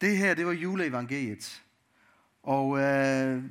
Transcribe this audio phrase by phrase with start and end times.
[0.00, 1.62] Det her, det var juleevangeliet.
[2.42, 3.42] Og øh,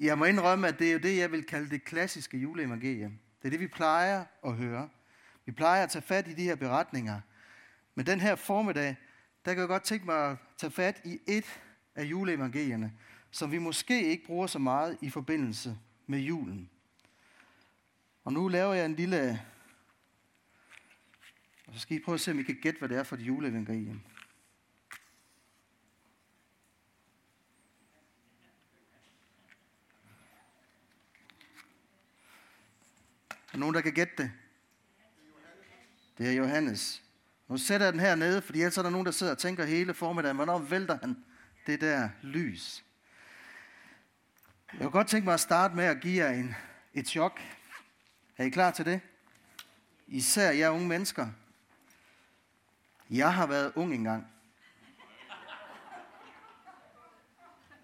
[0.00, 3.12] jeg må indrømme, at det er jo det, jeg vil kalde det klassiske juleevangelie.
[3.42, 4.88] Det er det, vi plejer at høre.
[5.46, 7.20] Vi plejer at tage fat i de her beretninger.
[7.94, 8.96] Men den her formiddag,
[9.44, 11.60] der kan jeg godt tænke mig at tage fat i et
[11.94, 12.92] af juleevangelierne,
[13.30, 16.70] som vi måske ikke bruger så meget i forbindelse med julen.
[18.24, 19.42] Og nu laver jeg en lille...
[21.66, 23.16] Og så skal I prøve at se, om I kan gætte, hvad det er for
[23.16, 24.00] et juleevangelie.
[33.60, 34.32] Der nogen, der kan gætte det?
[36.18, 37.02] Det er Johannes.
[37.48, 39.64] Nu sætter jeg den her nede, fordi ellers er der nogen, der sidder og tænker
[39.64, 41.24] hele formiddagen, hvornår vælter han
[41.66, 42.84] det der lys?
[44.72, 46.54] Jeg kunne godt tænke mig at starte med at give jer en,
[46.94, 47.40] et chok.
[48.38, 49.00] Er I klar til det?
[50.06, 51.28] Især jer unge mennesker.
[53.10, 54.26] Jeg har været ung engang.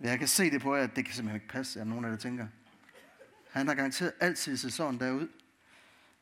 [0.01, 2.11] Jeg kan se det på jer, at det kan simpelthen ikke passe, at nogen af
[2.11, 2.47] jer tænker.
[3.51, 5.29] Han har garanteret altid set sådan derud.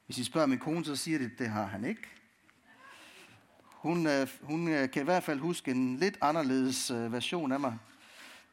[0.07, 2.03] Hvis I spørger min kone, så siger det, at det har han ikke.
[3.63, 7.61] Hun, øh, hun øh, kan i hvert fald huske en lidt anderledes øh, version af
[7.61, 7.79] mig.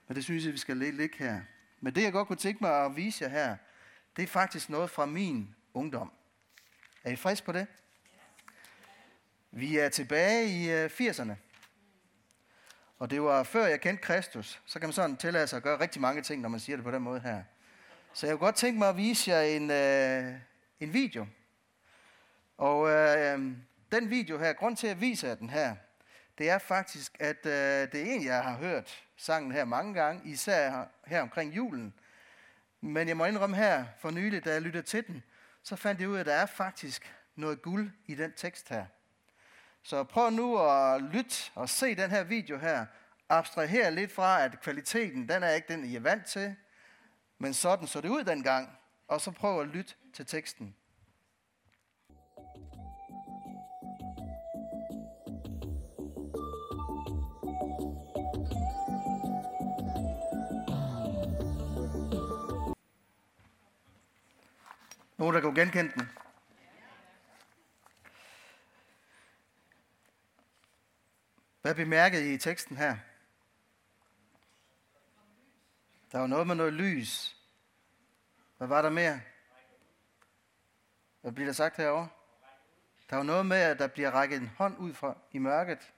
[0.08, 1.42] Men det synes jeg, vi skal ligge her.
[1.82, 3.58] Men det, jeg godt kunne tænke mig at vise jer her,
[4.16, 6.12] det er faktisk noget fra min ungdom.
[7.04, 7.68] Er I friske på det?
[9.52, 11.34] Vi er tilbage i 80'erne.
[13.00, 14.62] Og det var før jeg kendte Kristus.
[14.66, 16.86] Så kan man sådan tillade sig at gøre rigtig mange ting, når man siger det
[16.86, 17.44] på den måde her.
[18.14, 20.40] Så jeg kunne godt tænke mig at vise jer en, øh,
[20.80, 21.28] en video.
[22.62, 23.40] Og øh,
[23.92, 25.76] den video her, grund til at vise den her,
[26.38, 30.30] det er faktisk, at øh, det er en, jeg har hørt sangen her mange gange,
[30.30, 31.94] især her, her omkring julen.
[32.82, 35.24] Men jeg må indrømme her for nylig, da jeg lyttede til den,
[35.64, 38.86] så fandt jeg ud af, at der er faktisk noget guld i den tekst her.
[39.84, 42.86] Så prøv nu at lytte og se den her video her.
[43.30, 46.56] Abstraher lidt fra, at kvaliteten, den er ikke den, I er vant til.
[47.38, 48.78] Men sådan så det ud dengang.
[49.08, 50.76] Og så prøv at lytte til teksten.
[65.22, 66.10] Nogen, der kan genkende den?
[71.62, 72.98] Hvad bemærkede I i teksten her?
[76.12, 77.38] Der var noget med noget lys.
[78.58, 79.22] Hvad var der mere?
[81.22, 82.10] Hvad bliver der sagt herovre?
[83.10, 85.94] Der var noget med, at der bliver rækket en hånd ud fra i mørket.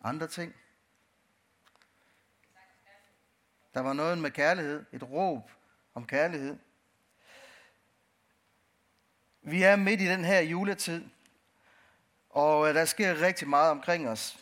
[0.00, 0.54] Andre ting.
[3.74, 4.84] Der var noget med kærlighed.
[4.92, 5.50] Et råb
[5.94, 6.58] om kærlighed.
[9.46, 11.04] Vi er midt i den her juletid,
[12.30, 14.38] og øh, der sker rigtig meget omkring os.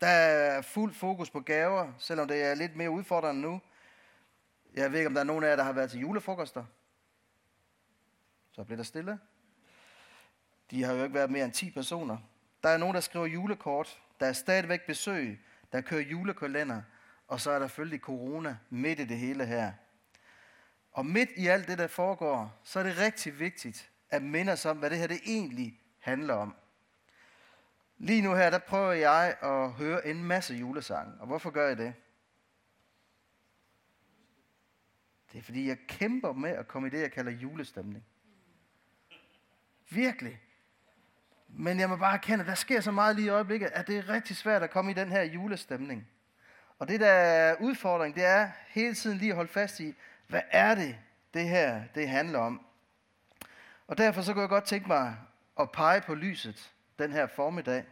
[0.00, 3.60] Der er fuld fokus på gaver, selvom det er lidt mere udfordrende nu.
[4.74, 6.64] Jeg ved ikke, om der er nogen af jer, der har været til julefrokoster.
[8.52, 9.18] Så bliver der stille.
[10.70, 12.18] De har jo ikke været mere end 10 personer.
[12.62, 14.00] Der er nogen, der skriver julekort.
[14.20, 15.44] Der er stadigvæk besøg.
[15.72, 16.82] Der kører julekalender.
[17.28, 19.72] Og så er der selvfølgelig corona midt i det hele her.
[20.98, 24.66] Og midt i alt det, der foregår, så er det rigtig vigtigt at minde os
[24.66, 26.56] om, hvad det her det egentlig handler om.
[27.98, 31.20] Lige nu her, der prøver jeg at høre en masse julesange.
[31.20, 31.94] Og hvorfor gør jeg det?
[35.32, 38.04] Det er fordi, jeg kæmper med at komme i det, jeg kalder julestemning.
[39.90, 40.40] Virkelig.
[41.48, 43.98] Men jeg må bare erkende, at der sker så meget lige i øjeblikket, at det
[43.98, 46.08] er rigtig svært at komme i den her julestemning.
[46.78, 49.94] Og det, der er udfordring, det er hele tiden lige at holde fast i,
[50.28, 50.96] hvad er det,
[51.34, 52.66] det her det handler om.
[53.86, 55.16] Og derfor så kunne jeg godt tænke mig
[55.60, 57.84] at pege på lyset den her formiddag.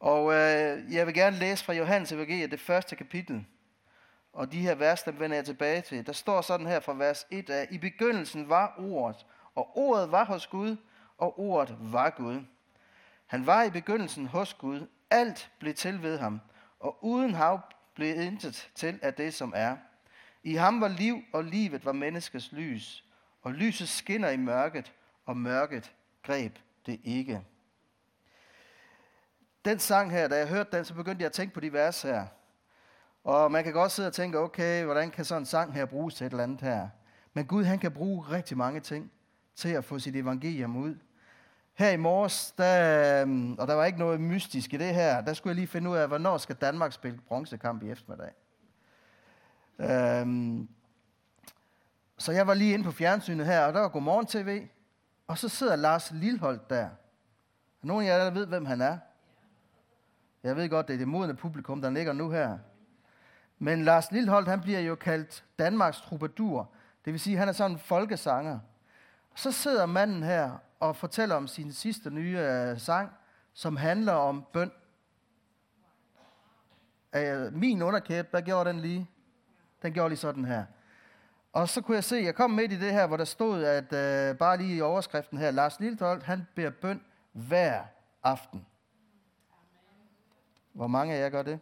[0.00, 3.46] Og øh, jeg vil gerne læse fra Johannes Evangeliet, det første kapitel.
[4.32, 6.06] Og de her vers, dem vender jeg tilbage til.
[6.06, 10.24] Der står sådan her fra vers 1 af, I begyndelsen var ordet, og ordet var
[10.24, 10.76] hos Gud,
[11.18, 12.44] og ordet var Gud.
[13.26, 14.86] Han var i begyndelsen hos Gud.
[15.10, 16.40] Alt blev til ved ham,
[16.80, 17.60] og uden hav
[17.94, 19.76] blev intet til af det, som er.
[20.46, 23.04] I ham var liv, og livet var menneskets lys.
[23.42, 24.92] Og lyset skinner i mørket,
[25.24, 27.40] og mørket greb det ikke.
[29.64, 32.02] Den sang her, da jeg hørte den, så begyndte jeg at tænke på de vers
[32.02, 32.26] her.
[33.24, 36.14] Og man kan godt sidde og tænke, okay, hvordan kan sådan en sang her bruges
[36.14, 36.88] til et eller andet her?
[37.34, 39.12] Men Gud, han kan bruge rigtig mange ting
[39.54, 40.94] til at få sit evangelium ud.
[41.74, 45.34] Her i morges, der, øhm, og der var ikke noget mystisk i det her, der
[45.34, 48.32] skulle jeg lige finde ud af, hvornår skal Danmark spille bronzekamp i eftermiddag.
[49.78, 50.68] Øhm,
[52.18, 54.66] så jeg var lige inde på fjernsynet her, og der var Godmorgen TV,
[55.26, 56.88] og så sidder Lars Lilholdt der.
[57.82, 58.98] Nogle af jer, der ved, hvem han er?
[60.42, 62.58] Jeg ved godt, det er det modne publikum, der ligger nu her.
[63.58, 66.70] Men Lars Lilholdt, han bliver jo kaldt Danmarks troubadour.
[67.04, 68.58] Det vil sige, at han er sådan en folkesanger.
[69.34, 73.10] Så sidder manden her og fortæller om sin sidste nye øh, sang,
[73.52, 74.72] som handler om bøn.
[77.16, 79.10] Øh, min underkæb, hvad gjorde den lige?
[79.86, 80.64] Den gjorde lige sådan her.
[81.52, 83.84] Og så kunne jeg se, jeg kom midt i det her, hvor der stod, at
[83.84, 87.84] uh, bare lige i overskriften her, Lars Lilleholdt, han beder bøn hver
[88.22, 88.66] aften.
[90.72, 91.60] Hvor mange af jer gør det?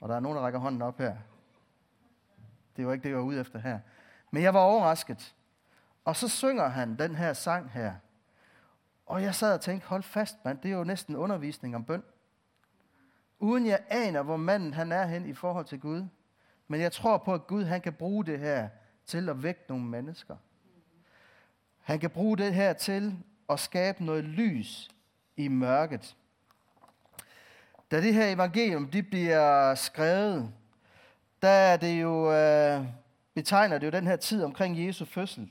[0.00, 1.16] Og der er nogen, der rækker hånden op her.
[2.76, 3.78] Det var ikke det, jeg var ude efter her.
[4.30, 5.34] Men jeg var overrasket.
[6.04, 7.94] Og så synger han den her sang her.
[9.06, 12.02] Og jeg sad og tænkte, hold fast, mand, det er jo næsten undervisning om bøn.
[13.42, 16.06] Uden jeg aner, hvor manden han er hen i forhold til Gud.
[16.68, 18.68] Men jeg tror på, at Gud han kan bruge det her
[19.06, 20.36] til at vække nogle mennesker.
[21.80, 23.16] Han kan bruge det her til
[23.50, 24.90] at skabe noget lys
[25.36, 26.16] i mørket.
[27.90, 30.52] Da det her evangelium de bliver skrevet,
[31.42, 32.86] der er det jo, øh,
[33.34, 35.50] betegner det jo den her tid omkring Jesu fødsel.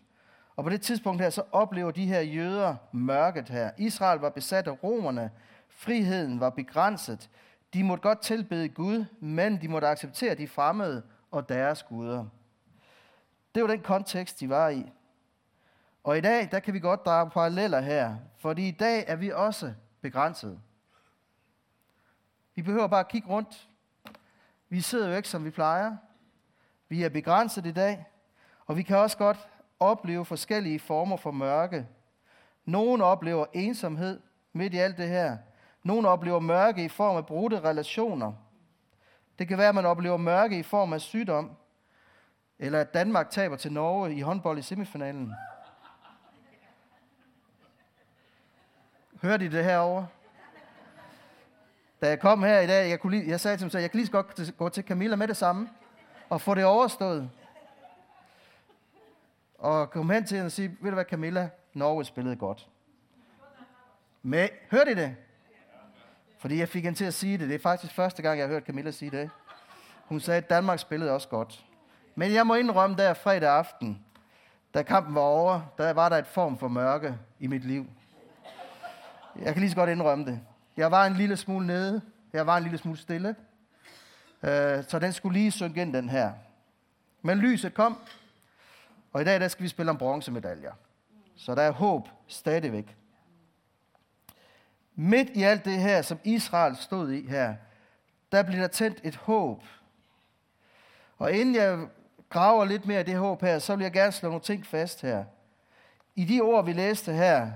[0.56, 3.72] Og på det tidspunkt her, så oplever de her jøder mørket her.
[3.78, 5.32] Israel var besat af romerne.
[5.70, 7.30] Friheden var begrænset.
[7.74, 12.26] De måtte godt tilbede Gud, men de måtte acceptere de fremmede og deres guder.
[13.56, 14.92] Det var den kontekst, de var i.
[16.04, 19.32] Og i dag, der kan vi godt drage paralleller her, fordi i dag er vi
[19.32, 20.60] også begrænset.
[22.56, 23.70] Vi behøver bare at kigge rundt.
[24.70, 25.96] Vi sidder jo ikke, som vi plejer.
[26.90, 28.06] Vi er begrænset i dag,
[28.66, 31.88] og vi kan også godt opleve forskellige former for mørke.
[32.66, 34.20] Nogle oplever ensomhed
[34.54, 35.38] midt i alt det her.
[35.84, 38.34] Nogle oplever mørke i form af brudte relationer.
[39.40, 41.52] Det kan være, at man oplever mørke i form af sygdom,
[42.60, 45.34] eller at Danmark taber til Norge i håndbold i semifinalen.
[49.22, 50.08] Hørte I det herovre?
[52.02, 53.92] Da jeg kom her i dag, jeg, kunne lige, jeg sagde til ham, at jeg
[53.92, 55.70] kan lige så godt gå til Camilla med det samme,
[56.30, 57.30] og få det overstået.
[59.58, 62.70] Og kom hen til hende og sige, ved du hvad Camilla, Norge spillede godt.
[64.22, 65.16] Men, hørte I det?
[66.42, 67.50] Fordi jeg fik hende til at sige det.
[67.50, 69.30] Det er faktisk første gang, jeg har hørt Camilla sige det.
[70.06, 71.66] Hun sagde, at Danmark spillede også godt.
[72.16, 74.06] Men jeg må indrømme, der fredag aften,
[74.74, 77.86] da kampen var over, der var der et form for mørke i mit liv.
[79.42, 80.40] Jeg kan lige så godt indrømme det.
[80.78, 82.02] Jeg var en lille smule nede.
[82.34, 83.36] Jeg var en lille smule stille.
[84.44, 86.32] Øh, så den skulle lige synge ind, den her.
[87.22, 87.98] Men lyset kom,
[89.14, 90.74] og i dag der skal vi spille om bronzemedaljer.
[91.36, 92.98] Så der er håb stadigvæk.
[95.04, 97.56] Midt i alt det her, som Israel stod i her,
[98.32, 99.64] der bliver der tændt et håb.
[101.18, 101.88] Og inden jeg
[102.30, 105.02] graver lidt mere i det håb her, så vil jeg gerne slå nogle ting fast
[105.02, 105.26] her.
[106.16, 107.52] I de ord, vi læste her,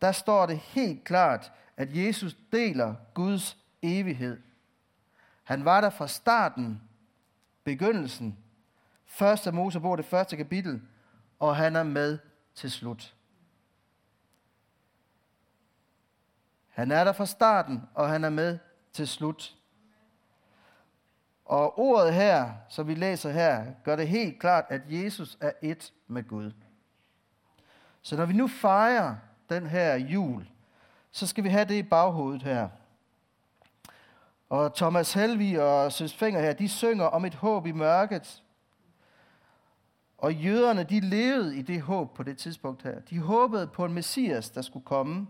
[0.00, 4.40] der står det helt klart, at Jesus deler Guds evighed.
[5.44, 6.80] Han var der fra starten,
[7.64, 8.38] begyndelsen,
[9.06, 10.82] første Mosebog, det første kapitel,
[11.38, 12.18] og han er med
[12.54, 13.14] til slut.
[16.72, 18.58] Han er der fra starten, og han er med
[18.92, 19.54] til slut.
[21.44, 25.92] Og ordet her, som vi læser her, gør det helt klart, at Jesus er et
[26.06, 26.52] med Gud.
[28.02, 29.16] Så når vi nu fejrer
[29.48, 30.48] den her jul,
[31.10, 32.68] så skal vi have det i baghovedet her.
[34.48, 38.42] Og Thomas Helvi og Søs Finger her, de synger om et håb i mørket.
[40.18, 43.00] Og jøderne, de levede i det håb på det tidspunkt her.
[43.00, 45.26] De håbede på en messias, der skulle komme.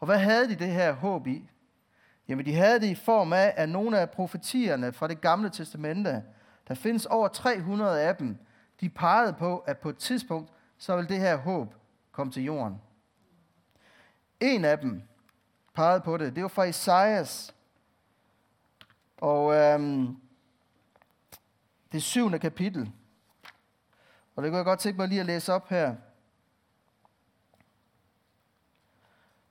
[0.00, 1.50] Og hvad havde de det her håb i?
[2.28, 6.24] Jamen, de havde det i form af, at nogle af profetierne fra det gamle testamente,
[6.68, 8.36] der findes over 300 af dem,
[8.80, 11.74] de pegede på, at på et tidspunkt, så vil det her håb
[12.12, 12.80] komme til jorden.
[14.40, 15.02] En af dem
[15.74, 16.34] pegede på det.
[16.34, 17.54] Det var fra Isaias.
[19.16, 20.16] Og øhm,
[21.92, 22.92] det syvende kapitel.
[24.36, 25.94] Og det kunne jeg godt tænke mig lige at læse op her.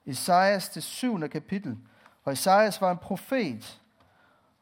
[0.07, 1.77] Esajas det syvende kapitel.
[2.23, 3.81] Og Esajas var en profet.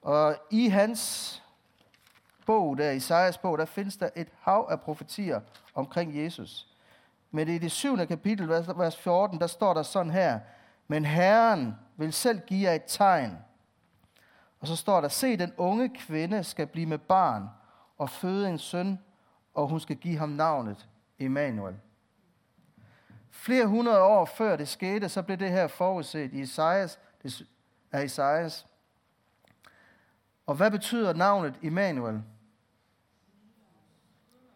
[0.02, 1.44] Og i hans
[2.46, 5.42] bog, der Esajas bog, der findes der et hav af profetier
[5.76, 6.68] omkring Jesus.
[7.32, 10.40] Men i det syvende kapitel, vers 14, der står der sådan her.
[10.88, 13.38] Men Herren vil selv give jer et tegn.
[14.60, 17.50] Og så står der, se den unge kvinde skal blive med barn
[17.98, 19.00] og føde en søn,
[19.54, 20.88] og hun skal give ham navnet
[21.20, 21.76] Emmanuel.
[23.36, 27.00] Flere hundrede år før det skete, så blev det her forudset i Isaias,
[27.92, 28.68] af Isaias.
[30.46, 32.24] Og hvad betyder navnet Immanuel?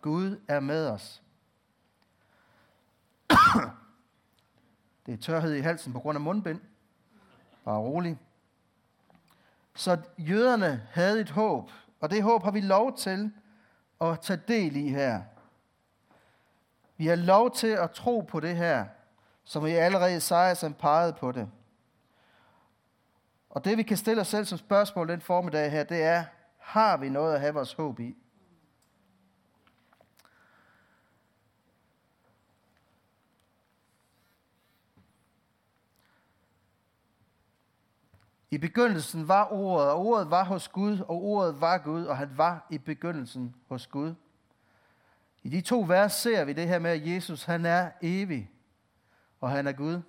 [0.02, 1.24] Gud er med os.
[5.06, 6.62] det er tørhed i halsen på grund af mundbind.
[7.66, 8.20] Bare rolig.
[9.76, 13.32] Så jøderne havde et håb, og det håb har vi lov til
[14.02, 15.22] at tage del i her.
[17.00, 18.86] Vi har lov til at tro på det her,
[19.44, 21.50] som vi allerede sejrer som pegede på det.
[23.50, 26.24] Og det vi kan stille os selv som spørgsmål den formiddag her, det er,
[26.58, 28.16] har vi noget at have vores håb i?
[38.52, 42.38] I begyndelsen var ordet, og ordet var hos Gud, og ordet var Gud, og han
[42.38, 44.16] var i begyndelsen hos Gud.
[45.50, 48.52] I de to vers ser vi det her med, at Jesus han er evig,
[49.40, 50.02] og han er Gud.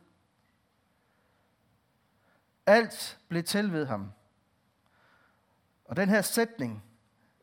[2.67, 4.13] Alt blev til ved ham.
[5.85, 6.83] Og den her sætning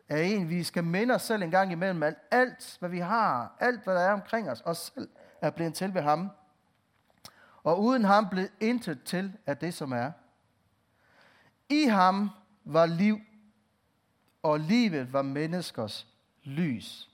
[0.10, 3.56] er en, vi skal minde os selv en gang imellem, at alt, hvad vi har,
[3.60, 5.10] alt, hvad der er omkring os, os selv,
[5.42, 6.30] er blevet til ved ham.
[7.64, 10.12] Og uden ham blev intet til af det, som er.
[11.70, 12.30] I ham
[12.66, 13.20] var liv,
[14.44, 16.08] og livet var menneskers
[16.44, 17.10] lys.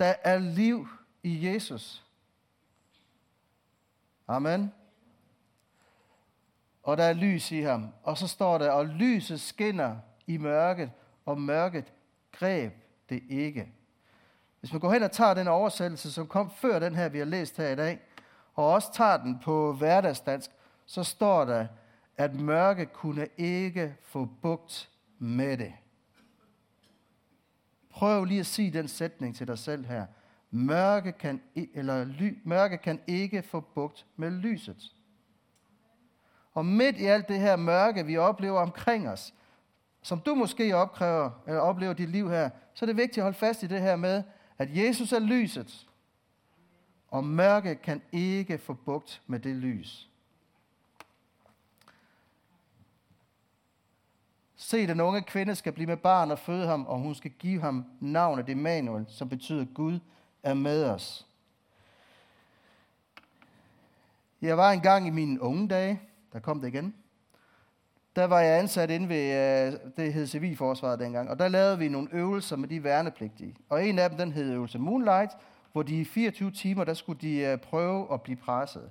[0.00, 0.88] Der er liv
[1.22, 2.04] i Jesus.
[4.28, 4.72] Amen.
[6.82, 7.88] Og der er lys i ham.
[8.02, 10.90] Og så står der, og lyset skinner i mørket,
[11.26, 11.92] og mørket
[12.32, 12.72] greb
[13.08, 13.72] det ikke.
[14.60, 17.24] Hvis man går hen og tager den oversættelse, som kom før den her, vi har
[17.24, 18.00] læst her i dag,
[18.54, 20.50] og også tager den på hverdagsdansk,
[20.86, 21.66] så står der,
[22.16, 25.72] at mørke kunne ikke få bugt med det.
[27.90, 30.06] Prøv lige at sige den sætning til dig selv her.
[30.50, 31.42] Mørke kan,
[31.74, 34.94] eller ly, mørke kan ikke få bugt med lyset.
[36.52, 39.34] Og midt i alt det her mørke, vi oplever omkring os,
[40.02, 43.38] som du måske opkræver, eller oplever dit liv her, så er det vigtigt at holde
[43.38, 44.22] fast i det her med,
[44.58, 45.86] at Jesus er lyset,
[47.08, 50.09] og mørke kan ikke få bugt med det lys.
[54.62, 57.60] Se, den unge kvinde skal blive med barn og føde ham, og hun skal give
[57.60, 59.98] ham navnet Emmanuel, som betyder Gud
[60.42, 61.26] er med os.
[64.42, 66.00] Jeg var engang i mine unge dage,
[66.32, 66.94] der kom det igen.
[68.16, 71.88] Der var jeg ansat inde ved, øh, det hed Civilforsvaret dengang, og der lavede vi
[71.88, 73.56] nogle øvelser med de værnepligtige.
[73.68, 75.32] Og en af dem, den hed øvelse Moonlight,
[75.72, 78.90] hvor de i 24 timer, der skulle de øh, prøve at blive presset.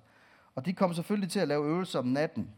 [0.55, 2.49] Og de kom selvfølgelig til at lave øvelser om natten.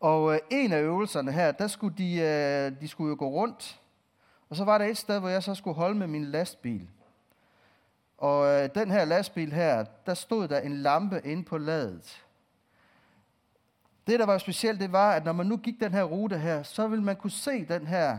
[0.00, 3.80] Og øh, en af øvelserne her, der skulle de, øh, de skulle jo gå rundt.
[4.50, 6.88] Og så var der et sted, hvor jeg så skulle holde med min lastbil.
[8.18, 12.24] Og øh, den her lastbil her, der stod der en lampe inde på ladet.
[14.06, 16.62] Det, der var specielt, det var, at når man nu gik den her rute her,
[16.62, 18.18] så ville man kunne se den her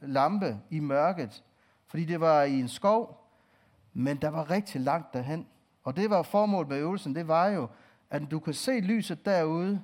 [0.00, 1.42] lampe i mørket.
[1.86, 3.28] Fordi det var i en skov,
[3.92, 5.46] men der var rigtig langt derhen.
[5.84, 7.68] Og det var formålet med øvelsen, det var jo,
[8.10, 9.80] at du kan se lyset derude,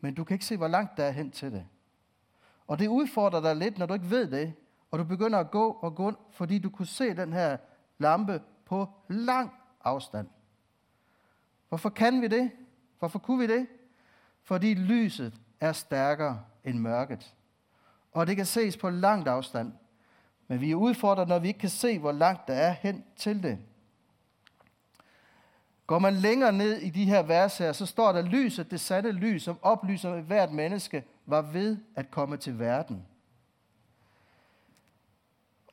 [0.00, 1.66] men du kan ikke se, hvor langt der er hen til det.
[2.66, 4.54] Og det udfordrer dig lidt, når du ikke ved det,
[4.90, 7.56] og du begynder at gå og gå, fordi du kunne se den her
[7.98, 9.52] lampe på lang
[9.84, 10.28] afstand.
[11.68, 12.50] Hvorfor kan vi det?
[12.98, 13.66] Hvorfor kunne vi det?
[14.42, 17.34] Fordi lyset er stærkere end mørket.
[18.12, 19.72] Og det kan ses på langt afstand.
[20.48, 23.42] Men vi er udfordret, når vi ikke kan se, hvor langt der er hen til
[23.42, 23.58] det.
[25.86, 29.12] Går man længere ned i de her vers her, så står der, lyset, det sande
[29.12, 33.06] lys, som oplyser hvert menneske, var ved at komme til verden.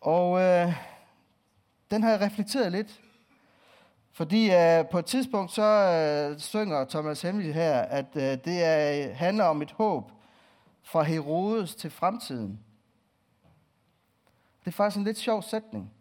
[0.01, 0.74] Og øh,
[1.91, 3.01] den har jeg reflekteret lidt.
[4.12, 9.13] Fordi øh, på et tidspunkt så øh, synger Thomas Hemmelig her, at øh, det er,
[9.13, 10.12] handler om et håb
[10.84, 12.60] fra Herodes til fremtiden.
[14.60, 15.93] Det er faktisk en lidt sjov sætning.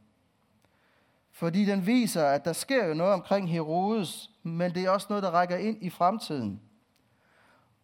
[1.42, 5.22] Fordi den viser, at der sker jo noget omkring Herodes, men det er også noget,
[5.22, 6.60] der rækker ind i fremtiden.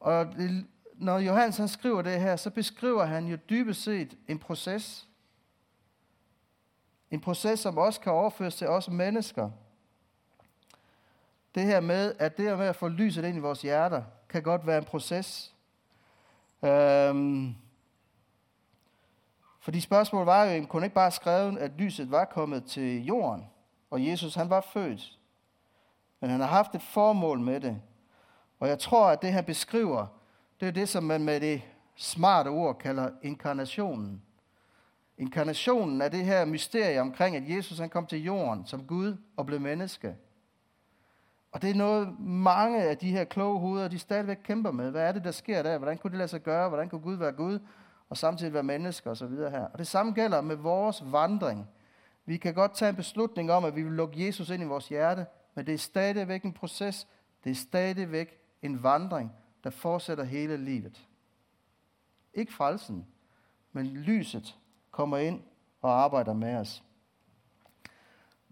[0.00, 4.38] Og det, når Johannes han skriver det her, så beskriver han jo dybest set en
[4.38, 5.08] proces.
[7.10, 9.50] En proces, som også kan overføres til os mennesker.
[11.54, 14.42] Det her med, at det her med at få lyset ind i vores hjerter, kan
[14.42, 15.54] godt være en proces.
[16.62, 17.54] Øhm,
[19.68, 23.46] fordi spørgsmålet var jo, kunne ikke bare skrive, at lyset var kommet til jorden,
[23.90, 25.18] og Jesus han var født.
[26.20, 27.80] Men han har haft et formål med det.
[28.60, 30.06] Og jeg tror, at det han beskriver,
[30.60, 31.62] det er det, som man med det
[31.96, 34.22] smarte ord kalder inkarnationen.
[35.18, 39.46] Inkarnationen er det her mysterie omkring, at Jesus han kom til jorden som Gud og
[39.46, 40.16] blev menneske.
[41.52, 44.90] Og det er noget, mange af de her kloge hoveder, de stadigvæk kæmper med.
[44.90, 45.78] Hvad er det, der sker der?
[45.78, 46.68] Hvordan kunne det lade sig gøre?
[46.68, 47.58] Hvordan kunne Gud være Gud?
[48.08, 49.28] Og samtidig være mennesker osv.
[49.28, 49.68] her.
[49.72, 51.68] Og det samme gælder med vores vandring.
[52.26, 54.88] Vi kan godt tage en beslutning om, at vi vil lukke Jesus ind i vores
[54.88, 57.08] hjerte, men det er stadigvæk en proces.
[57.44, 59.32] Det er stadigvæk en vandring,
[59.64, 61.08] der fortsætter hele livet.
[62.34, 63.06] Ikke frelsen,
[63.72, 64.58] men lyset
[64.90, 65.42] kommer ind
[65.82, 66.84] og arbejder med os.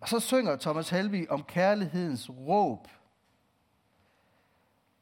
[0.00, 2.88] Og så synger Thomas Helvi om kærlighedens råb.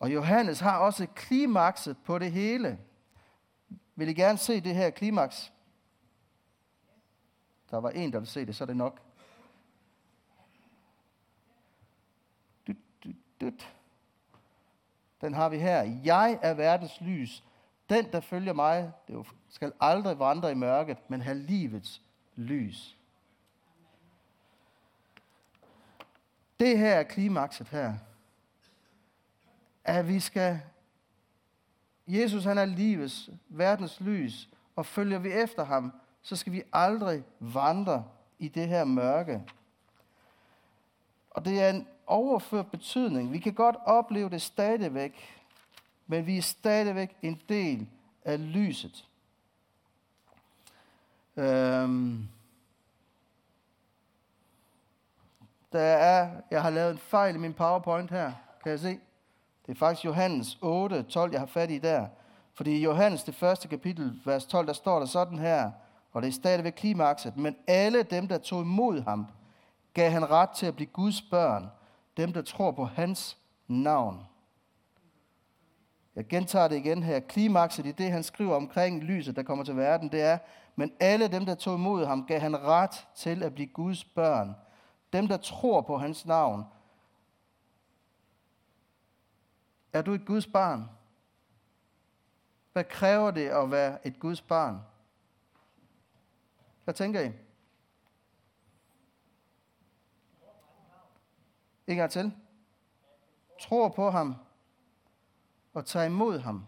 [0.00, 2.78] Og Johannes har også klimakset på det hele.
[3.94, 5.52] Vil I gerne se det her klimaks?
[7.70, 9.00] Der var en, der ville se det, så er det nok.
[12.66, 13.74] Dut, dut, dut.
[15.20, 16.00] Den har vi her.
[16.04, 17.44] Jeg er verdens lys.
[17.88, 22.02] Den, der følger mig, det skal aldrig vandre i mørket, men have livets
[22.34, 22.98] lys.
[26.60, 27.94] Det her er klimakset her.
[29.84, 30.60] At vi skal...
[32.06, 35.92] Jesus han er livets, verdens lys, og følger vi efter ham,
[36.22, 38.04] så skal vi aldrig vandre
[38.38, 39.42] i det her mørke.
[41.30, 43.32] Og det er en overført betydning.
[43.32, 45.40] Vi kan godt opleve det stadigvæk,
[46.06, 47.88] men vi er stadigvæk en del
[48.24, 49.08] af lyset.
[51.36, 52.28] Øhm,
[55.72, 58.32] der er, jeg har lavet en fejl i min PowerPoint her,
[58.62, 59.00] kan jeg se.
[59.66, 62.06] Det er faktisk Johannes 8, 12, jeg har fat i der.
[62.54, 65.70] Fordi i Johannes, det første kapitel, vers 12, der står der sådan her,
[66.12, 69.26] og det er stadigvæk klimakset, men alle dem, der tog imod ham,
[69.94, 71.70] gav han ret til at blive Guds børn,
[72.16, 74.26] dem, der tror på hans navn.
[76.16, 77.20] Jeg gentager det igen her.
[77.20, 80.38] Klimakset i det, han skriver omkring lyset, der kommer til verden, det er,
[80.76, 84.56] men alle dem, der tog imod ham, gav han ret til at blive Guds børn.
[85.12, 86.64] Dem, der tror på hans navn.
[89.94, 90.88] Er du et Guds barn?
[92.72, 94.80] Hvad kræver det at være et Guds barn?
[96.84, 97.32] Hvad tænker I?
[101.86, 102.32] En gang til.
[103.60, 104.34] Tror på ham
[105.74, 106.66] og tager imod ham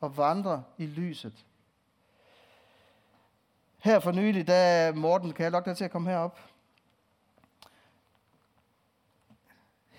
[0.00, 1.46] og vandrer i lyset.
[3.78, 6.47] Her for nylig, da Morten, kan jeg lokke dig til at komme herop?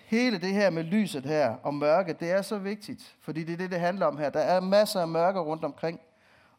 [0.09, 3.57] Hele det her med lyset her og mørke, det er så vigtigt, fordi det er
[3.57, 4.29] det, det handler om her.
[4.29, 5.99] Der er masser af mørke rundt omkring.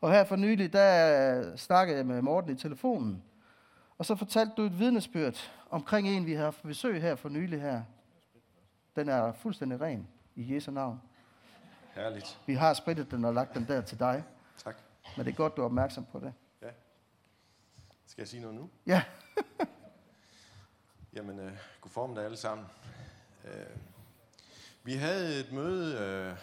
[0.01, 3.23] Og her for nylig, der snakkede jeg med Morten i telefonen.
[3.99, 7.61] Og så fortalte du et vidnesbyrd omkring en, vi har haft besøg her for nylig
[7.61, 7.83] her.
[8.97, 11.01] Den er fuldstændig ren i Jesu navn.
[11.95, 12.41] Herligt.
[12.47, 14.25] Vi har spritet den og lagt den der til dig.
[14.65, 14.77] Tak.
[15.17, 16.33] Men det er godt, du er opmærksom på det.
[16.63, 16.69] Ja.
[18.07, 18.71] Skal jeg sige noget nu?
[18.87, 19.03] Ja.
[21.15, 22.67] Jamen, uh, god formiddag alle sammen.
[23.45, 23.77] Øh,
[24.83, 26.37] vi havde et møde øh,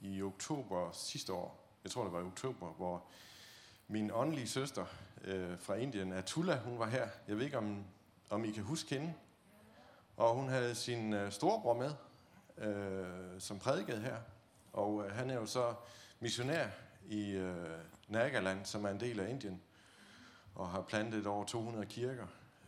[0.00, 1.66] i oktober sidste år.
[1.84, 3.04] Jeg tror, det var i oktober, hvor
[3.88, 4.86] min åndelige søster
[5.24, 7.08] øh, fra Indien, Atula, hun var her.
[7.28, 7.84] Jeg ved ikke, om,
[8.30, 9.14] om I kan huske hende.
[10.16, 11.92] Og hun havde sin uh, storebror med,
[12.58, 14.16] øh, som prædikede her.
[14.72, 15.74] Og øh, han er jo så
[16.20, 16.68] missionær
[17.08, 17.78] i øh,
[18.08, 19.62] Nagaland, som er en del af Indien
[20.54, 22.26] og har plantet over 200 kirker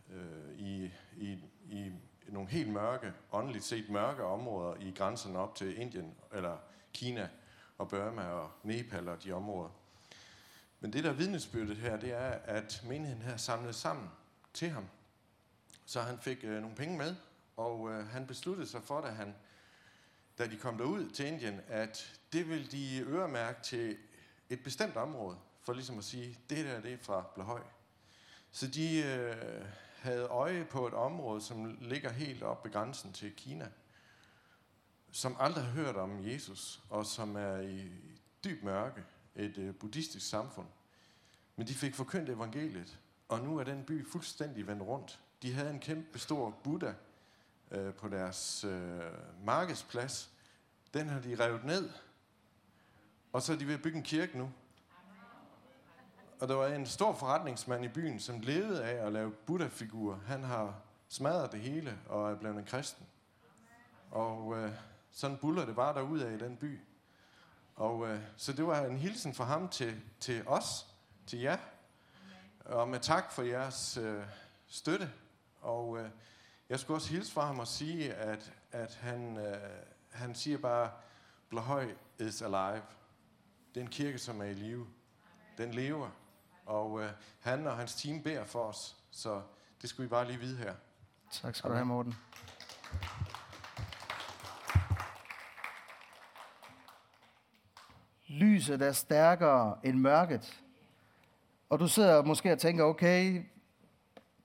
[0.09, 1.91] øh, i, i, i
[2.31, 6.57] nogle helt mørke, åndeligt set mørke områder i grænserne op til Indien, eller
[6.93, 7.29] Kina
[7.77, 9.69] og Burma og Nepal og de områder.
[10.79, 14.09] Men det, der er vidnesbyrdet her, det er, at menigheden her samlet sammen
[14.53, 14.85] til ham.
[15.85, 17.15] Så han fik øh, nogle penge med,
[17.57, 19.35] og øh, han besluttede sig for, da, han,
[20.37, 23.97] da de kom derud til Indien, at det vil de øremærke til
[24.49, 27.61] et bestemt område, for ligesom at sige, det der det er fra Blahøj.
[28.51, 29.65] Så de øh,
[30.01, 33.69] havde øje på et område, som ligger helt op ved grænsen til Kina,
[35.11, 37.91] som aldrig har hørt om Jesus, og som er i
[38.43, 39.03] dyb mørke,
[39.35, 40.67] et øh, buddhistisk samfund.
[41.55, 45.19] Men de fik forkyndt evangeliet, og nu er den by fuldstændig vendt rundt.
[45.41, 46.93] De havde en kæmpe stor Buddha
[47.71, 49.01] øh, på deres øh,
[49.43, 50.29] markedsplads.
[50.93, 51.89] Den har de revet ned,
[53.33, 54.51] og så er de ved at bygge en kirke nu.
[56.39, 60.19] Og der var en stor forretningsmand i byen, som levede af at lave Buddha-figurer.
[60.25, 60.75] Han har
[61.07, 63.05] smadret det hele og er blevet en kristen.
[64.11, 64.71] Og øh,
[65.11, 66.79] sådan buller det bare derud af i den by.
[67.75, 70.87] Og øh, så det var en hilsen fra ham til, til os,
[71.27, 71.57] til jer.
[72.65, 74.23] Og med tak for jeres øh,
[74.67, 75.11] støtte.
[75.61, 76.09] Og øh,
[76.69, 79.57] jeg skulle også hilse fra ham og sige, at, at han, øh,
[80.11, 80.91] han siger bare,
[81.49, 82.83] Blahøj is alive.
[83.73, 84.87] Det er en kirke, som er i live.
[85.57, 86.09] Den lever.
[86.69, 89.41] Og øh, han og hans team beder for os, så
[89.81, 90.73] det skulle I bare lige vide her.
[91.31, 92.15] Tak skal du have, Morten.
[98.27, 100.63] Lyset er stærkere end mørket.
[101.69, 103.43] Og du sidder måske og tænker, okay,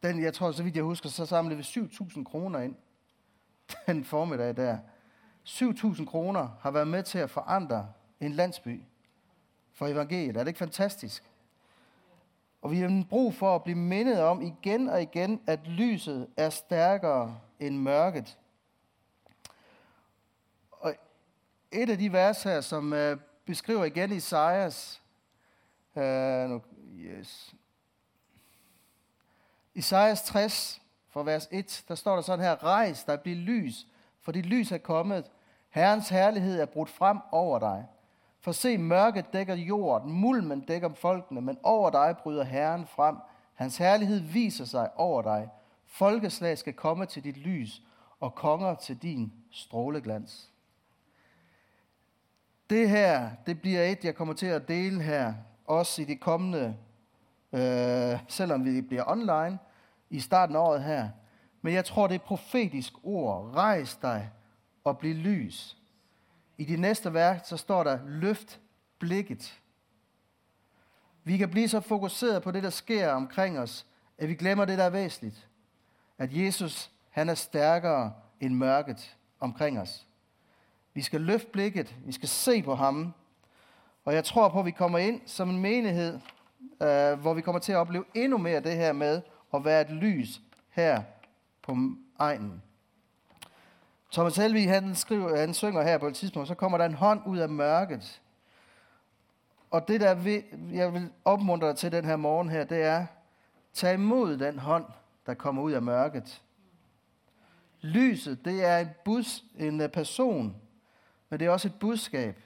[0.02, 2.76] den, jeg tror, så vidt jeg husker, så samlede vi 7.000 kroner ind
[3.86, 4.78] den formiddag der.
[5.44, 8.82] 7.000 kroner har været med til at forandre en landsby
[9.72, 10.36] for evangeliet.
[10.36, 11.33] Er det ikke fantastisk?
[12.64, 16.50] Og vi har brug for at blive mindet om igen og igen, at lyset er
[16.50, 18.38] stærkere end mørket.
[20.70, 20.94] Og
[21.72, 25.02] et af de vers her, som øh, beskriver igen Isaias,
[25.94, 26.02] uh,
[26.50, 26.62] nu,
[26.96, 27.54] yes.
[29.74, 33.86] Isaias 60, fra vers 1, der står der sådan her, Rejs, der bliver lys,
[34.20, 35.30] for dit lys er kommet.
[35.68, 37.86] Herrens herlighed er brudt frem over dig.
[38.44, 43.16] For se, mørket dækker jorden, mulmen dækker folkene, men over dig bryder Herren frem.
[43.54, 45.48] Hans herlighed viser sig over dig.
[45.86, 47.82] Folkeslag skal komme til dit lys,
[48.20, 50.50] og konger til din stråleglans.
[52.70, 55.34] Det her, det bliver et, jeg kommer til at dele her,
[55.66, 56.76] også i de kommende,
[57.52, 59.58] øh, selvom vi bliver online,
[60.10, 61.08] i starten af året her.
[61.62, 63.50] Men jeg tror, det er et profetisk ord.
[63.54, 64.30] Rejs dig
[64.84, 65.76] og bliv lys.
[66.58, 68.60] I det næste værk, så står der, løft
[68.98, 69.60] blikket.
[71.24, 73.86] Vi kan blive så fokuseret på det, der sker omkring os,
[74.18, 75.48] at vi glemmer det, der er væsentligt.
[76.18, 80.06] At Jesus, han er stærkere end mørket omkring os.
[80.94, 83.14] Vi skal løfte blikket, vi skal se på ham.
[84.04, 86.20] Og jeg tror på, at vi kommer ind som en menighed,
[86.82, 89.22] øh, hvor vi kommer til at opleve endnu mere det her med
[89.54, 90.40] at være et lys
[90.70, 91.02] her
[91.62, 91.76] på
[92.18, 92.62] egnen.
[94.14, 97.20] Thomas Helvig, han, skriver, han synger her på et tidspunkt, så kommer der en hånd
[97.26, 98.22] ud af mørket.
[99.70, 103.06] Og det, der vil, jeg vil opmuntre dig til den her morgen her, det er,
[103.72, 104.84] tag imod den hånd,
[105.26, 106.42] der kommer ud af mørket.
[107.80, 110.56] Lyset, det er en, bus, en person,
[111.28, 112.40] men det er også et budskab.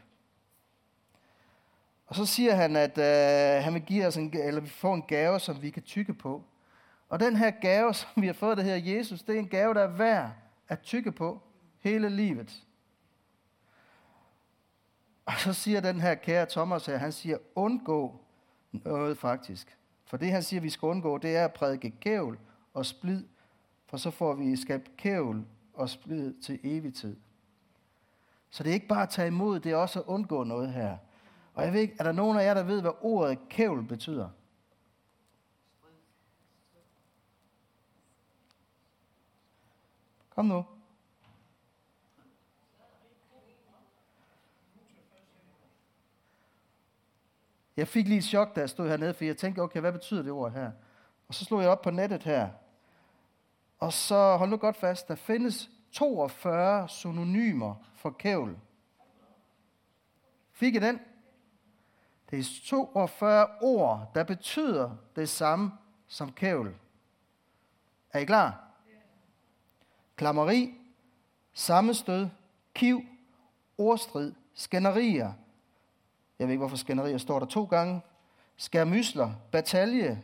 [2.07, 5.03] Og så siger han, at øh, han vil give os en, eller vi får en
[5.03, 6.45] gave, som vi kan tykke på.
[7.09, 9.75] Og den her gave, som vi har fået, det her Jesus, det er en gave,
[9.75, 10.31] der er værd
[10.69, 11.43] at tykke på
[11.81, 12.65] hele livet.
[15.27, 18.21] Og så siger den her kære Thomas her, han siger, undgå
[18.73, 19.79] noget faktisk.
[20.05, 22.39] For det han siger, vi skal undgå, det er at prædike kævl
[22.75, 23.25] og splid,
[23.87, 27.17] for så får vi skabt kævl og splid til evig tid.
[28.51, 30.97] Så det er ikke bare at tage imod, det er også at undgå noget her.
[31.55, 34.29] Og jeg ved ikke, er der nogen af jer, der ved, hvad ordet kævl betyder?
[40.31, 40.65] Kom nu.
[47.79, 50.23] Jeg fik lige et chok, da jeg stod hernede, for jeg tænkte, okay, hvad betyder
[50.23, 50.71] det ord her?
[51.29, 52.49] Og så slog jeg op på nettet her.
[53.79, 58.59] Og så hold nu godt fast, der findes 42 synonymer for kævl.
[60.53, 61.01] Fik I den?
[62.31, 65.73] Det er 42 ord, der betyder det samme
[66.07, 66.75] som kævl.
[68.13, 68.65] Er I klar?
[70.17, 70.75] Klammeri,
[71.53, 72.29] sammenstød,
[72.75, 73.03] kiv,
[73.79, 75.33] ordstrid, skænderier,
[76.39, 78.01] jeg ved ikke, hvorfor skænderier står der to gange.
[78.57, 80.23] Skærmysler, batalje.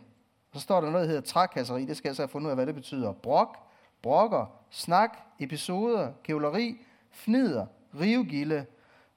[0.52, 1.84] Så står der noget, der hedder trækasseri.
[1.84, 3.12] Det skal jeg så have fundet ud af, hvad det betyder.
[3.12, 3.58] Brok,
[4.02, 7.66] brokker, snak, episoder, kævleri, fnider,
[8.00, 8.66] rivegilde,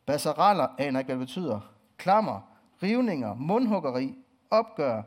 [0.06, 1.60] basaraller, aner ikke, hvad det betyder.
[1.98, 2.42] Klammer,
[2.84, 4.16] rivninger, mundhuggeri,
[4.50, 5.02] opgør,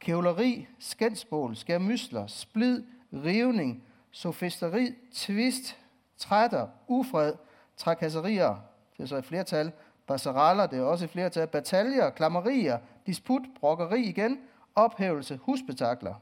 [0.00, 5.78] kævleri, skændsbål, skærmysler, splid, rivning, sofisteri, tvist,
[6.16, 7.34] trætter, ufred,
[7.76, 8.56] trakasserier,
[8.96, 9.72] det er så et flertal,
[10.08, 11.46] Basaraller, det er også i flertal.
[11.46, 14.40] Bataljer, klammerier, disput, brokkeri igen,
[14.74, 16.14] ophævelse, husbetakler.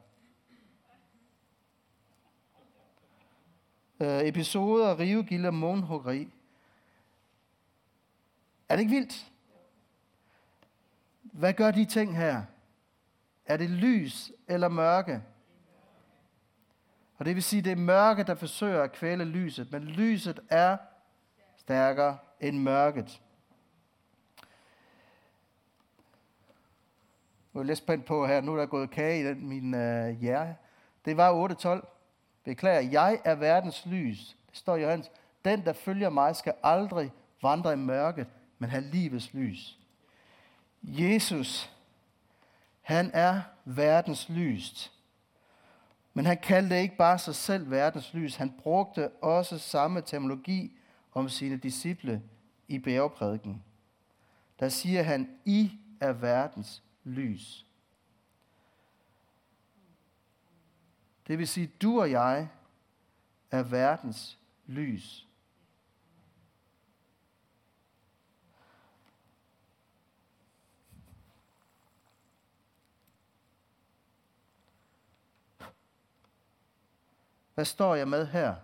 [4.01, 6.29] Øh, episoder, rivegilde, månhuggeri.
[8.69, 9.33] Er det ikke vildt?
[11.23, 12.43] Hvad gør de ting her?
[13.47, 15.23] Er det lys eller mørke?
[17.19, 20.77] Og det vil sige, det er mørke, der forsøger at kvæle lyset, men lyset er
[21.57, 23.21] stærkere end mørket.
[27.57, 28.41] Nu er jeg lidt spændt på her.
[28.41, 30.57] Nu er der gået kage i den, min øh, hjerte.
[31.05, 31.87] Det var 8.12.
[32.45, 34.37] Beklager, jeg er verdens lys.
[34.51, 35.11] Det står i Johannes.
[35.45, 38.27] Den, der følger mig, skal aldrig vandre i mørket,
[38.59, 39.79] men have livets lys.
[40.83, 41.73] Jesus,
[42.83, 44.93] han er verdens lys.
[46.15, 48.37] Men han kaldte ikke bare sig selv verdens lys.
[48.37, 50.79] Han brugte også samme terminologi
[51.15, 52.23] om sine disciple
[52.69, 53.63] i bjergprædiken.
[54.61, 57.67] Der siger han, I er verdens lys.
[61.27, 62.49] Det vil sige, du og jeg
[63.51, 65.27] er verdens lys.
[77.55, 78.57] Hvad står jeg med her?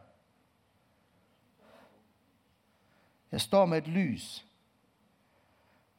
[3.33, 4.47] Jeg står med et lys.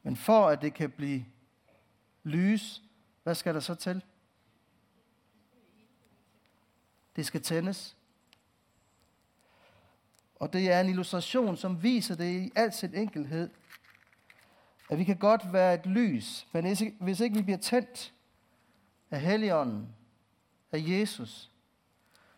[0.03, 1.25] Men for at det kan blive
[2.23, 2.83] lys,
[3.23, 4.03] hvad skal der så til?
[7.15, 7.97] Det skal tændes.
[10.35, 13.49] Og det er en illustration, som viser det i al sin enkelhed.
[14.89, 18.13] At vi kan godt være et lys, men hvis ikke vi bliver tændt
[19.11, 19.95] af Helligånden,
[20.71, 21.51] af Jesus,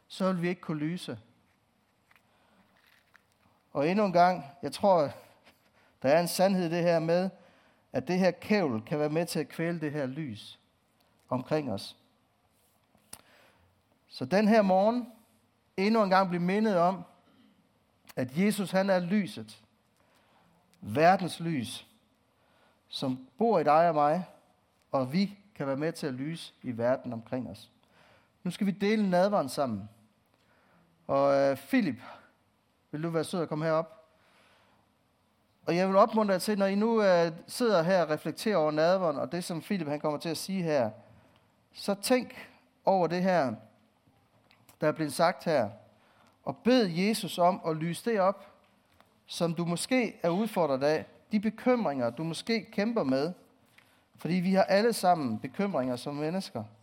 [0.08, 1.20] så vil vi ikke kunne lyse.
[3.72, 5.12] Og endnu en gang, jeg tror,
[6.02, 7.30] der er en sandhed i det her med,
[7.96, 10.60] at det her kævl kan være med til at kvæle det her lys
[11.30, 11.98] omkring os.
[14.08, 15.08] Så den her morgen,
[15.78, 17.04] endnu en gang blive mindet om,
[18.16, 19.62] at Jesus han er lyset.
[20.82, 21.88] Verdens lys,
[22.88, 24.26] som bor i dig og mig,
[24.92, 27.72] og vi kan være med til at lyse i verden omkring os.
[28.44, 29.90] Nu skal vi dele nadvaren sammen.
[31.08, 32.02] Og uh, Philip,
[32.92, 34.05] vil du være sød at komme herop?
[35.66, 38.72] Og jeg vil opmuntre jer til, når I nu uh, sidder her og reflekterer over
[38.72, 40.90] nadveren, og det som Philip han kommer til at sige her,
[41.74, 42.50] så tænk
[42.86, 43.54] over det her,
[44.82, 45.70] der er blevet sagt her,
[46.44, 48.48] og bed Jesus om at lyse det op,
[49.26, 53.34] som du måske er udfordret af, de bekymringer, du måske kæmper med,
[54.18, 56.64] fordi vi har alle sammen bekymringer som mennesker–